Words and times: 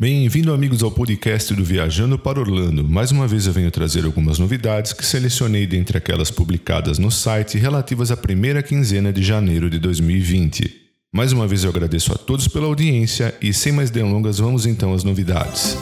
Bem-vindo, 0.00 0.52
amigos, 0.52 0.84
ao 0.84 0.92
podcast 0.92 1.52
do 1.52 1.64
Viajando 1.64 2.16
para 2.16 2.38
Orlando. 2.38 2.84
Mais 2.84 3.10
uma 3.10 3.26
vez 3.26 3.48
eu 3.48 3.52
venho 3.52 3.68
trazer 3.68 4.04
algumas 4.04 4.38
novidades 4.38 4.92
que 4.92 5.04
selecionei 5.04 5.66
dentre 5.66 5.98
aquelas 5.98 6.30
publicadas 6.30 7.00
no 7.00 7.10
site 7.10 7.58
relativas 7.58 8.12
à 8.12 8.16
primeira 8.16 8.62
quinzena 8.62 9.12
de 9.12 9.24
janeiro 9.24 9.68
de 9.68 9.80
2020. 9.80 10.72
Mais 11.12 11.32
uma 11.32 11.48
vez 11.48 11.64
eu 11.64 11.70
agradeço 11.70 12.12
a 12.12 12.16
todos 12.16 12.46
pela 12.46 12.66
audiência 12.66 13.34
e, 13.42 13.52
sem 13.52 13.72
mais 13.72 13.90
delongas, 13.90 14.38
vamos 14.38 14.66
então 14.66 14.94
às 14.94 15.02
novidades. 15.02 15.76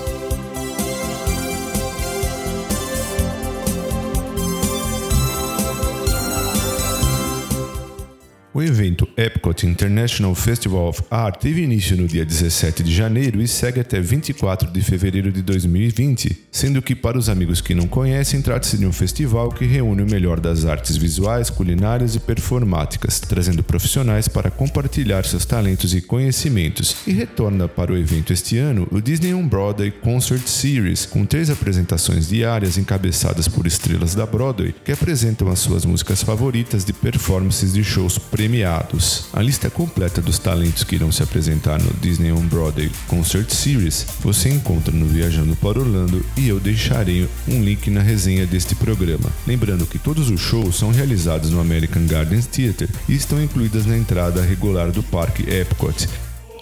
O 8.56 8.62
evento 8.62 9.06
Epcot 9.18 9.66
International 9.66 10.34
Festival 10.34 10.88
of 10.88 11.02
Art 11.10 11.42
teve 11.42 11.60
início 11.60 11.94
no 11.94 12.08
dia 12.08 12.24
17 12.24 12.82
de 12.82 12.90
janeiro 12.90 13.42
e 13.42 13.46
segue 13.46 13.80
até 13.80 14.00
24 14.00 14.70
de 14.70 14.80
fevereiro 14.80 15.30
de 15.30 15.42
2020, 15.42 16.46
sendo 16.50 16.80
que 16.80 16.94
para 16.94 17.18
os 17.18 17.28
amigos 17.28 17.60
que 17.60 17.74
não 17.74 17.86
conhecem, 17.86 18.40
trata-se 18.40 18.78
de 18.78 18.86
um 18.86 18.92
festival 18.94 19.50
que 19.50 19.66
reúne 19.66 20.00
o 20.00 20.10
melhor 20.10 20.40
das 20.40 20.64
artes 20.64 20.96
visuais, 20.96 21.50
culinárias 21.50 22.14
e 22.14 22.18
performáticas, 22.18 23.20
trazendo 23.20 23.62
profissionais 23.62 24.26
para 24.26 24.50
compartilhar 24.50 25.26
seus 25.26 25.44
talentos 25.44 25.94
e 25.94 26.00
conhecimentos, 26.00 26.96
e 27.06 27.12
retorna 27.12 27.68
para 27.68 27.92
o 27.92 27.98
evento 27.98 28.32
este 28.32 28.56
ano 28.56 28.88
o 28.90 29.02
Disney 29.02 29.34
On 29.34 29.46
Broadway 29.46 29.90
Concert 29.90 30.48
Series, 30.48 31.04
com 31.04 31.26
três 31.26 31.50
apresentações 31.50 32.26
diárias 32.26 32.78
encabeçadas 32.78 33.48
por 33.48 33.66
estrelas 33.66 34.14
da 34.14 34.24
Broadway 34.24 34.74
que 34.82 34.92
apresentam 34.92 35.48
as 35.48 35.58
suas 35.58 35.84
músicas 35.84 36.22
favoritas 36.22 36.86
de 36.86 36.94
performances 36.94 37.74
de 37.74 37.84
shows 37.84 38.16
pre 38.16 38.45
premiados. 38.46 39.24
A 39.32 39.42
lista 39.42 39.68
completa 39.68 40.22
dos 40.22 40.38
talentos 40.38 40.84
que 40.84 40.94
irão 40.94 41.10
se 41.10 41.20
apresentar 41.20 41.82
no 41.82 41.92
Disney 42.00 42.30
On 42.30 42.46
Broadway 42.46 42.92
Concert 43.08 43.50
Series 43.50 44.06
você 44.20 44.48
encontra 44.48 44.92
no 44.92 45.04
Viajando 45.04 45.56
para 45.56 45.80
Orlando 45.80 46.24
e 46.36 46.48
eu 46.48 46.60
deixarei 46.60 47.28
um 47.48 47.60
link 47.60 47.90
na 47.90 48.02
resenha 48.02 48.46
deste 48.46 48.76
programa. 48.76 49.28
Lembrando 49.46 49.84
que 49.84 49.98
todos 49.98 50.30
os 50.30 50.40
shows 50.40 50.76
são 50.76 50.92
realizados 50.92 51.50
no 51.50 51.60
American 51.60 52.06
Gardens 52.06 52.46
Theater 52.46 52.88
e 53.08 53.16
estão 53.16 53.42
incluídas 53.42 53.84
na 53.84 53.98
entrada 53.98 54.40
regular 54.42 54.92
do 54.92 55.02
Parque 55.02 55.42
Epcot, 55.50 56.08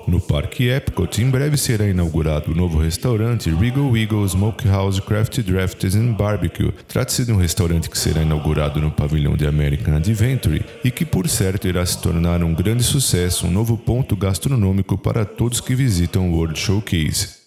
no 0.06 0.20
Parque 0.20 0.68
Epcot, 0.68 1.20
em 1.20 1.30
breve 1.30 1.56
será 1.56 1.86
inaugurado 1.86 2.52
o 2.52 2.54
novo 2.54 2.78
restaurante 2.78 3.50
Regal 3.50 3.96
Eagle 3.96 4.26
Smokehouse 4.28 5.00
Craft 5.00 5.40
Drafts 5.42 5.94
and 5.94 6.12
Barbecue. 6.12 6.72
Trata-se 6.86 7.24
de 7.24 7.32
um 7.32 7.36
restaurante 7.36 7.88
que 7.88 7.98
será 7.98 8.22
inaugurado 8.22 8.80
no 8.80 8.90
pavilhão 8.90 9.36
de 9.36 9.46
American 9.46 9.96
Adventure 9.96 10.64
e 10.84 10.90
que, 10.90 11.04
por 11.04 11.28
certo, 11.28 11.68
irá 11.68 11.84
se 11.84 12.00
tornar 12.00 12.42
um 12.42 12.54
grande 12.54 12.82
sucesso, 12.82 13.46
um 13.46 13.50
novo 13.50 13.76
ponto 13.76 14.16
gastronômico 14.16 14.96
para 14.98 15.24
todos 15.24 15.60
que 15.60 15.74
visitam 15.74 16.30
o 16.30 16.36
World 16.36 16.58
Showcase. 16.58 17.43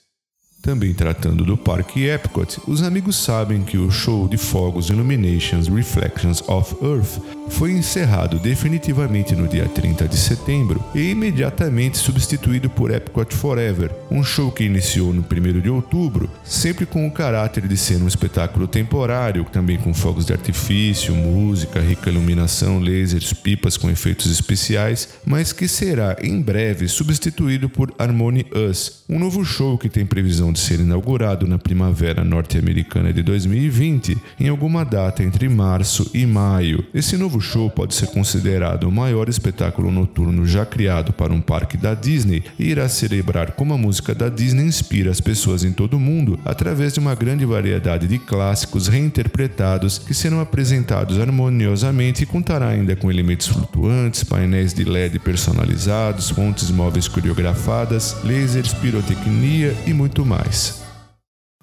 Também 0.68 0.94
tratando 0.94 1.46
do 1.46 1.56
Parque 1.56 2.10
Epcot, 2.10 2.60
os 2.68 2.84
amigos 2.84 3.16
sabem 3.16 3.64
que 3.64 3.78
o 3.78 3.90
show 3.90 4.28
de 4.28 4.36
fogos 4.36 4.90
Illuminations 4.90 5.70
Reflections 5.70 6.44
of 6.46 6.76
Earth 6.84 7.22
foi 7.50 7.72
encerrado 7.72 8.38
definitivamente 8.38 9.34
no 9.34 9.48
dia 9.48 9.66
30 9.66 10.10
de 10.10 10.18
setembro 10.18 10.84
e 10.94 11.12
imediatamente 11.12 11.98
substituído 11.98 12.70
por 12.70 12.92
Epcot 12.92 13.34
Forever, 13.34 13.92
um 14.12 14.22
show 14.22 14.52
que 14.52 14.66
iniciou 14.66 15.14
no 15.14 15.22
1 15.22 15.62
de 15.62 15.70
outubro, 15.70 16.30
sempre 16.44 16.86
com 16.86 17.08
o 17.08 17.12
caráter 17.12 17.66
de 17.66 17.78
ser 17.78 18.02
um 18.02 18.08
espetáculo 18.08 18.68
temporário, 18.68 19.46
também 19.46 19.78
com 19.78 19.94
fogos 19.94 20.26
de 20.26 20.34
artifício, 20.34 21.16
música, 21.16 21.80
rica 21.80 22.10
iluminação, 22.10 22.80
lasers, 22.80 23.32
pipas 23.32 23.78
com 23.78 23.90
efeitos 23.90 24.30
especiais, 24.30 25.08
mas 25.26 25.54
que 25.54 25.68
será 25.68 26.18
em 26.22 26.42
breve 26.42 26.90
substituído 26.90 27.70
por 27.70 27.94
Harmony 27.98 28.46
Us, 28.70 29.04
um 29.08 29.18
novo 29.18 29.46
show 29.46 29.78
que 29.78 29.88
tem 29.88 30.06
previsão 30.06 30.52
de 30.58 30.64
ser 30.64 30.80
inaugurado 30.80 31.46
na 31.46 31.60
primavera 31.60 32.24
norte-americana 32.24 33.14
de 33.14 33.22
2020, 33.22 34.18
em 34.40 34.50
alguma 34.50 34.84
data 34.84 35.24
entre 35.24 35.48
março 35.48 36.10
e 36.14 36.26
maio. 36.26 36.84
Esse 36.94 37.16
novo 37.16 37.40
show 37.40 37.70
pode 37.70 37.94
ser 37.94 38.08
considerado 38.08 38.86
o 38.86 38.92
maior 38.92 39.30
espetáculo 39.30 39.92
noturno 39.92 40.48
já 40.48 40.66
criado 40.66 41.14
para 41.14 41.32
um 41.32 41.40
parque 41.40 41.78
da 41.78 41.94
Disney 41.94 42.44
e 42.58 42.70
irá 42.70 42.90
celebrar 42.90 43.52
como 43.52 43.74
a 43.74 43.78
música 43.78 44.16
da 44.16 44.30
Disney 44.30 44.66
inspira 44.66 45.12
as 45.12 45.22
pessoas 45.22 45.64
em 45.64 45.72
todo 45.72 45.96
o 45.96 46.00
mundo 46.00 46.40
através 46.44 46.94
de 46.94 47.00
uma 47.00 47.14
grande 47.14 47.46
variedade 47.46 48.08
de 48.08 48.18
clássicos 48.18 48.88
reinterpretados 48.88 50.00
que 50.00 50.14
serão 50.14 50.40
apresentados 50.40 51.20
harmoniosamente 51.20 52.24
e 52.24 52.26
contará 52.26 52.70
ainda 52.70 52.96
com 52.96 53.12
elementos 53.12 53.48
flutuantes, 53.48 54.24
painéis 54.24 54.74
de 54.74 54.84
LED 54.84 55.20
personalizados, 55.20 56.32
fontes 56.32 56.72
móveis 56.72 57.08
coreografadas, 57.08 58.18
lasers, 58.24 58.74
pirotecnia 58.74 59.76
e 59.86 59.94
muito 59.94 60.26
mais. 60.26 60.37
mais. 60.38 60.87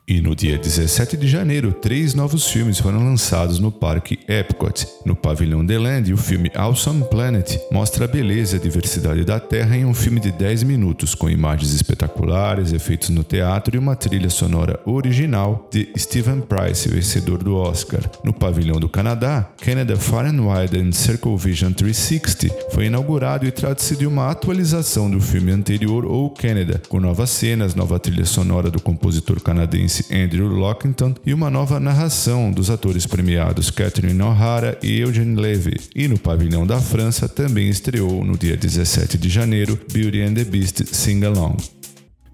E 0.06 0.20
no 0.20 0.36
dia 0.36 0.58
17 0.58 1.16
de 1.16 1.26
janeiro, 1.26 1.72
três 1.72 2.12
novos 2.12 2.46
filmes 2.46 2.78
foram 2.78 3.02
lançados 3.02 3.58
no 3.58 3.72
Parque 3.72 4.18
Epcot. 4.28 4.86
No 5.02 5.16
Pavilhão 5.16 5.66
The 5.66 5.78
Land, 5.78 6.12
o 6.12 6.18
filme 6.18 6.50
Awesome 6.54 7.04
Planet 7.04 7.56
mostra 7.72 8.04
a 8.04 8.08
beleza 8.08 8.56
e 8.56 8.58
a 8.58 8.62
diversidade 8.62 9.24
da 9.24 9.40
Terra 9.40 9.78
em 9.78 9.86
um 9.86 9.94
filme 9.94 10.20
de 10.20 10.30
10 10.30 10.62
minutos, 10.64 11.14
com 11.14 11.30
imagens 11.30 11.72
espetaculares, 11.72 12.74
efeitos 12.74 13.08
no 13.08 13.24
teatro 13.24 13.76
e 13.76 13.78
uma 13.78 13.96
trilha 13.96 14.28
sonora 14.28 14.78
original 14.84 15.66
de 15.72 15.88
Steven 15.96 16.42
Price, 16.42 16.86
vencedor 16.86 17.42
do 17.42 17.56
Oscar. 17.56 18.02
No 18.22 18.34
Pavilhão 18.34 18.78
do 18.78 18.90
Canadá, 18.90 19.48
Canada 19.62 19.96
Far 19.96 20.26
and 20.26 20.42
Wide 20.42 20.78
and 20.78 20.92
Circle 20.92 21.38
Vision 21.38 21.72
360 21.72 22.72
foi 22.72 22.86
inaugurado 22.86 23.46
e 23.46 23.50
trata-se 23.50 23.96
de 23.96 24.06
uma 24.06 24.30
atualização 24.30 25.10
do 25.10 25.18
filme 25.18 25.50
anterior, 25.50 26.04
ou 26.04 26.28
Canada, 26.28 26.82
com 26.90 27.00
novas 27.00 27.30
cenas, 27.30 27.74
nova 27.74 27.98
trilha 27.98 28.26
sonora 28.26 28.70
do 28.70 28.82
compositor 28.82 29.40
canadense 29.40 29.93
Andrew 30.10 30.48
Lockington 30.48 31.14
e 31.24 31.34
uma 31.34 31.50
nova 31.50 31.78
narração 31.78 32.50
dos 32.50 32.70
atores 32.70 33.06
premiados 33.06 33.70
Catherine 33.70 34.20
O'Hara 34.22 34.78
e 34.82 35.00
Eugene 35.00 35.40
Levy. 35.40 35.76
E 35.94 36.08
no 36.08 36.18
pavilhão 36.18 36.66
da 36.66 36.80
França 36.80 37.28
também 37.28 37.68
estreou 37.68 38.24
no 38.24 38.36
dia 38.36 38.56
17 38.56 39.18
de 39.18 39.28
janeiro 39.28 39.78
Beauty 39.92 40.20
and 40.22 40.34
the 40.34 40.44
Beast 40.44 40.84
Sing 40.86 41.24
Along. 41.24 41.73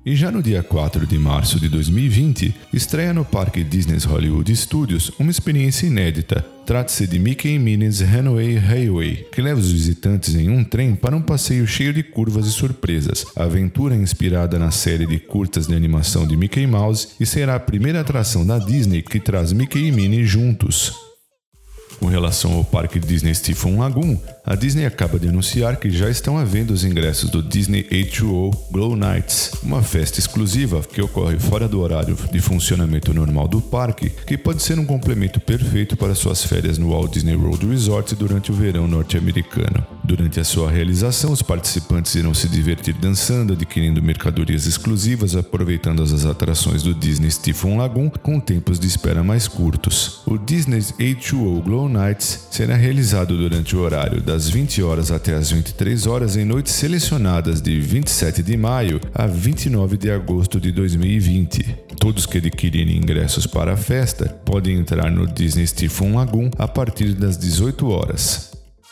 E 0.04 0.16
já 0.16 0.30
no 0.30 0.42
dia 0.42 0.62
4 0.62 1.06
de 1.06 1.18
março 1.18 1.60
de 1.60 1.68
2020, 1.68 2.54
estreia 2.72 3.12
no 3.12 3.22
Parque 3.22 3.62
Disney 3.62 3.98
Hollywood 3.98 4.56
Studios 4.56 5.12
uma 5.18 5.30
experiência 5.30 5.86
inédita. 5.86 6.42
Trata-se 6.64 7.06
de 7.06 7.18
Mickey 7.18 7.58
Minnie's 7.58 8.00
Runaway 8.00 8.56
Highway, 8.56 9.26
que 9.30 9.42
leva 9.42 9.60
os 9.60 9.70
visitantes 9.70 10.34
em 10.34 10.48
um 10.48 10.64
trem 10.64 10.94
para 10.94 11.14
um 11.14 11.20
passeio 11.20 11.66
cheio 11.66 11.92
de 11.92 12.02
curvas 12.02 12.46
e 12.46 12.50
surpresas. 12.50 13.26
A 13.36 13.44
aventura 13.44 13.94
é 13.94 13.98
inspirada 13.98 14.58
na 14.58 14.70
série 14.70 15.04
de 15.04 15.18
curtas 15.18 15.66
de 15.66 15.74
animação 15.74 16.26
de 16.26 16.34
Mickey 16.34 16.66
Mouse 16.66 17.08
e 17.20 17.26
será 17.26 17.56
a 17.56 17.60
primeira 17.60 18.00
atração 18.00 18.46
da 18.46 18.58
Disney 18.58 19.02
que 19.02 19.20
traz 19.20 19.52
Mickey 19.52 19.88
e 19.88 19.92
Minnie 19.92 20.24
juntos. 20.24 21.09
Com 22.00 22.06
relação 22.06 22.54
ao 22.54 22.64
parque 22.64 22.98
Disney 22.98 23.34
Stephen 23.34 23.76
Lagoon, 23.76 24.16
a 24.46 24.54
Disney 24.54 24.86
acaba 24.86 25.18
de 25.18 25.28
anunciar 25.28 25.76
que 25.76 25.90
já 25.90 26.08
estão 26.08 26.38
à 26.38 26.44
venda 26.44 26.72
os 26.72 26.82
ingressos 26.82 27.28
do 27.28 27.42
Disney 27.42 27.84
H2O 27.84 28.56
Glow 28.70 28.96
Nights, 28.96 29.52
uma 29.62 29.82
festa 29.82 30.18
exclusiva 30.18 30.80
que 30.82 31.02
ocorre 31.02 31.38
fora 31.38 31.68
do 31.68 31.78
horário 31.78 32.16
de 32.32 32.40
funcionamento 32.40 33.12
normal 33.12 33.46
do 33.46 33.60
parque, 33.60 34.08
que 34.26 34.38
pode 34.38 34.62
ser 34.62 34.78
um 34.78 34.86
complemento 34.86 35.38
perfeito 35.38 35.94
para 35.94 36.14
suas 36.14 36.42
férias 36.42 36.78
no 36.78 36.88
Walt 36.88 37.12
Disney 37.12 37.36
World 37.36 37.66
Resort 37.66 38.14
durante 38.14 38.50
o 38.50 38.54
verão 38.54 38.88
norte-americano. 38.88 39.86
Durante 40.02 40.40
a 40.40 40.44
sua 40.44 40.70
realização, 40.70 41.32
os 41.32 41.42
participantes 41.42 42.14
irão 42.14 42.34
se 42.34 42.48
divertir 42.48 42.94
dançando, 42.94 43.52
adquirindo 43.52 44.02
mercadorias 44.02 44.66
exclusivas, 44.66 45.36
aproveitando 45.36 46.02
as 46.02 46.24
atrações 46.24 46.82
do 46.82 46.94
Disney 46.94 47.30
Stephen 47.30 47.76
Lagoon 47.76 48.10
com 48.10 48.40
tempos 48.40 48.78
de 48.78 48.86
espera 48.86 49.22
mais 49.22 49.46
curtos. 49.46 50.22
O 50.26 50.38
Disney 50.38 50.78
H2O 50.80 51.62
Glow 51.62 51.88
Nights 51.88 52.48
será 52.50 52.76
realizado 52.76 53.36
durante 53.36 53.76
o 53.76 53.80
horário 53.80 54.20
das 54.20 54.48
20 54.48 54.82
horas 54.82 55.10
até 55.10 55.34
as 55.34 55.50
23 55.50 56.06
horas 56.06 56.36
em 56.36 56.44
noites 56.44 56.72
selecionadas 56.72 57.60
de 57.60 57.80
27 57.80 58.42
de 58.42 58.56
maio 58.56 59.00
a 59.14 59.26
29 59.26 59.96
de 59.96 60.10
agosto 60.10 60.60
de 60.60 60.72
2020. 60.72 61.76
Todos 61.98 62.26
que 62.26 62.38
adquirirem 62.38 62.96
ingressos 62.96 63.46
para 63.46 63.74
a 63.74 63.76
festa 63.76 64.28
podem 64.44 64.78
entrar 64.78 65.10
no 65.10 65.26
Disney 65.26 65.66
Stephen 65.66 66.14
Lagoon 66.14 66.50
a 66.58 66.66
partir 66.66 67.14
das 67.14 67.36
18 67.36 67.86
horas. 67.88 68.49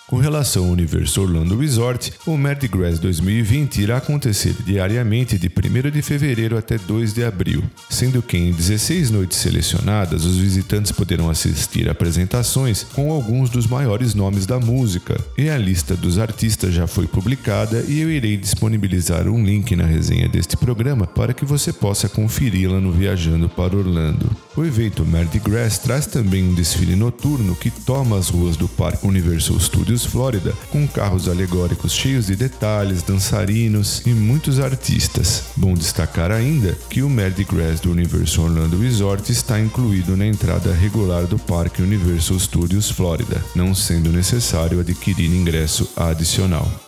Com 0.08 0.16
relação 0.16 0.64
ao 0.64 0.70
Universo 0.70 1.20
Orlando 1.20 1.58
Resort, 1.58 2.14
o 2.24 2.34
Mardi 2.34 2.66
Gras 2.66 2.98
2020 2.98 3.82
irá 3.82 3.98
acontecer 3.98 4.54
diariamente 4.64 5.36
de 5.36 5.48
1 5.48 5.90
de 5.90 6.00
fevereiro 6.00 6.56
até 6.56 6.78
2 6.78 7.12
de 7.12 7.22
abril, 7.22 7.62
sendo 7.90 8.22
que 8.22 8.38
em 8.38 8.50
16 8.50 9.10
noites 9.10 9.36
selecionadas 9.36 10.24
os 10.24 10.38
visitantes 10.38 10.92
poderão 10.92 11.28
assistir 11.28 11.90
apresentações 11.90 12.84
com 12.84 13.12
alguns 13.12 13.50
dos 13.50 13.66
maiores 13.66 14.14
nomes 14.14 14.46
da 14.46 14.58
música, 14.58 15.22
e 15.36 15.50
a 15.50 15.58
lista 15.58 15.94
dos 15.94 16.18
artistas 16.18 16.72
já 16.72 16.86
foi 16.86 17.06
publicada 17.06 17.84
e 17.86 18.00
eu 18.00 18.10
irei 18.10 18.38
disponibilizar 18.38 19.28
um 19.28 19.44
link 19.44 19.76
na 19.76 19.84
resenha 19.84 20.26
deste 20.26 20.56
programa 20.56 21.06
para 21.06 21.34
que 21.34 21.44
você 21.44 21.70
possa 21.70 22.08
conferi-la 22.08 22.80
no 22.80 22.92
Viajando 22.92 23.46
para 23.46 23.76
Orlando. 23.76 24.47
O 24.58 24.64
evento 24.64 25.06
Mardi 25.06 25.38
Gras 25.38 25.78
traz 25.78 26.04
também 26.04 26.42
um 26.42 26.52
desfile 26.52 26.96
noturno 26.96 27.54
que 27.54 27.70
toma 27.70 28.18
as 28.18 28.28
ruas 28.28 28.56
do 28.56 28.66
Parque 28.66 29.06
Universal 29.06 29.60
Studios 29.60 30.04
Florida, 30.04 30.52
com 30.72 30.84
carros 30.84 31.28
alegóricos 31.28 31.92
cheios 31.92 32.26
de 32.26 32.34
detalhes, 32.34 33.00
dançarinos 33.00 34.04
e 34.04 34.08
muitos 34.08 34.58
artistas. 34.58 35.44
Bom 35.56 35.74
destacar 35.74 36.32
ainda 36.32 36.76
que 36.90 37.04
o 37.04 37.08
Mardi 37.08 37.44
Gras 37.44 37.78
do 37.78 37.92
Universal 37.92 38.46
Orlando 38.46 38.80
Resort 38.80 39.30
está 39.30 39.60
incluído 39.60 40.16
na 40.16 40.26
entrada 40.26 40.74
regular 40.74 41.24
do 41.28 41.38
Parque 41.38 41.80
Universal 41.80 42.40
Studios 42.40 42.90
Florida, 42.90 43.40
não 43.54 43.76
sendo 43.76 44.10
necessário 44.10 44.80
adquirir 44.80 45.32
ingresso 45.32 45.88
adicional. 45.94 46.87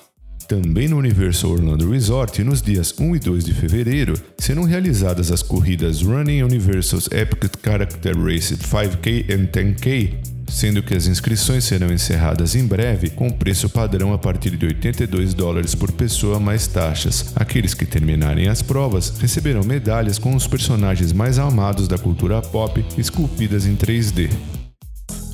Também 0.50 0.88
no 0.88 0.97
Universal 0.97 1.52
Orlando 1.52 1.88
Resort, 1.88 2.43
nos 2.43 2.61
dias 2.61 2.93
1 2.99 3.14
e 3.14 3.19
2 3.20 3.44
de 3.44 3.55
fevereiro, 3.55 4.14
serão 4.37 4.64
realizadas 4.64 5.31
as 5.31 5.44
corridas 5.44 6.02
Running 6.02 6.43
Universal's 6.43 7.08
Epic 7.12 7.52
Character 7.64 8.20
Race 8.20 8.56
5K 8.56 9.26
e 9.29 9.47
10K, 9.47 10.12
sendo 10.49 10.82
que 10.82 10.93
as 10.93 11.06
inscrições 11.06 11.62
serão 11.62 11.93
encerradas 11.93 12.56
em 12.56 12.67
breve 12.67 13.11
com 13.11 13.31
preço 13.31 13.70
padrão 13.70 14.12
a 14.12 14.19
partir 14.19 14.56
de 14.56 14.67
82 14.67 15.35
dólares 15.35 15.76
por 15.76 15.93
pessoa 15.93 16.41
mais 16.41 16.67
taxas. 16.67 17.32
Aqueles 17.37 17.73
que 17.73 17.87
terminarem 17.87 18.49
as 18.49 18.61
provas 18.61 19.20
receberão 19.20 19.62
medalhas 19.62 20.19
com 20.19 20.35
os 20.35 20.49
personagens 20.49 21.12
mais 21.12 21.38
amados 21.38 21.87
da 21.87 21.97
cultura 21.97 22.43
pop 22.43 22.85
esculpidas 22.99 23.67
em 23.67 23.76
3D. 23.76 24.60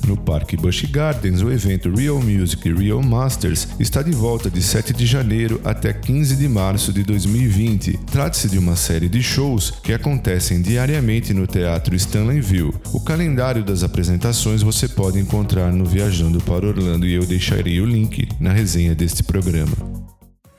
No 0.07 0.15
Parque 0.15 0.55
Busch 0.55 0.85
Gardens, 0.89 1.41
o 1.41 1.51
evento 1.51 1.93
Real 1.93 2.21
Music 2.21 2.71
Real 2.71 3.03
Masters 3.03 3.67
está 3.77 4.01
de 4.01 4.11
volta 4.11 4.49
de 4.49 4.61
7 4.61 4.93
de 4.93 5.05
janeiro 5.05 5.59
até 5.65 5.91
15 5.91 6.37
de 6.37 6.47
março 6.47 6.93
de 6.93 7.03
2020. 7.03 7.99
Trata-se 8.09 8.47
de 8.47 8.57
uma 8.57 8.77
série 8.77 9.09
de 9.09 9.21
shows 9.21 9.69
que 9.83 9.91
acontecem 9.91 10.61
diariamente 10.61 11.33
no 11.33 11.45
Teatro 11.45 11.93
Stanleyville. 11.93 12.73
O 12.93 13.01
calendário 13.01 13.65
das 13.65 13.83
apresentações 13.83 14.61
você 14.61 14.87
pode 14.87 15.19
encontrar 15.19 15.73
no 15.73 15.83
Viajando 15.83 16.39
para 16.39 16.65
Orlando 16.65 17.05
e 17.05 17.13
eu 17.13 17.25
deixarei 17.25 17.81
o 17.81 17.85
link 17.85 18.29
na 18.39 18.53
resenha 18.53 18.95
deste 18.95 19.23
programa. 19.23 19.96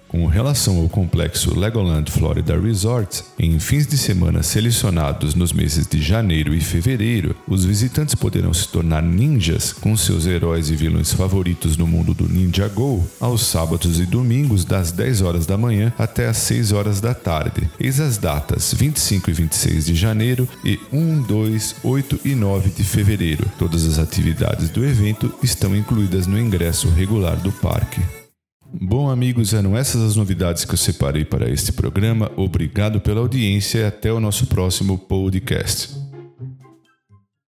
Com 0.08 0.24
relação 0.24 0.78
ao 0.78 0.88
complexo 0.88 1.54
Legoland 1.54 2.10
Florida 2.10 2.58
Resort, 2.58 3.22
em 3.38 3.58
fins 3.60 3.86
de 3.86 3.98
semana 3.98 4.42
selecionados 4.42 5.34
nos 5.34 5.52
meses 5.52 5.86
de 5.86 6.00
janeiro 6.00 6.54
e 6.54 6.60
fevereiro, 6.62 7.36
os 7.46 7.66
visitantes 7.66 8.14
poderão 8.14 8.54
se 8.54 8.66
tornar 8.68 9.02
ninjas 9.02 9.70
com 9.70 9.94
seus 9.98 10.26
heróis 10.26 10.70
e 10.70 10.76
vilões 10.76 11.12
favoritos 11.12 11.76
no 11.76 11.86
mundo 11.86 12.14
do 12.14 12.26
Ninja 12.26 12.68
Go, 12.68 13.06
aos 13.20 13.42
sábados 13.42 14.00
e 14.00 14.06
domingos 14.06 14.64
das 14.64 14.90
10 14.92 15.20
horas 15.20 15.44
da 15.44 15.58
manhã 15.58 15.92
até 15.98 16.26
as 16.26 16.38
6 16.38 16.72
horas 16.72 17.02
da 17.02 17.12
tarde. 17.12 17.68
Eis 17.78 18.00
as 18.00 18.16
datas 18.16 18.72
25 18.72 19.28
e 19.28 19.34
26 19.34 19.84
de 19.84 19.94
janeiro 19.94 20.48
e 20.64 20.80
1, 20.90 21.20
2, 21.20 21.76
8 21.84 22.20
e 22.24 22.34
9 22.34 22.70
de 22.70 22.82
fevereiro. 22.82 23.44
Todas 23.58 23.84
as 23.84 23.98
atividades 23.98 24.70
do 24.70 24.82
evento 24.86 25.34
estão 25.42 25.76
incluídas 25.76 26.26
no 26.26 26.38
ingresso 26.38 26.88
regular 26.88 27.36
do 27.36 27.52
parque. 27.52 28.00
Bom, 28.70 29.08
amigos, 29.08 29.54
eram 29.54 29.76
essas 29.76 30.02
as 30.02 30.16
novidades 30.16 30.64
que 30.64 30.74
eu 30.74 30.78
separei 30.78 31.24
para 31.24 31.48
este 31.48 31.72
programa. 31.72 32.30
Obrigado 32.36 33.00
pela 33.00 33.20
audiência 33.20 33.78
e 33.78 33.84
até 33.84 34.12
o 34.12 34.20
nosso 34.20 34.46
próximo 34.46 34.98
podcast. 34.98 35.97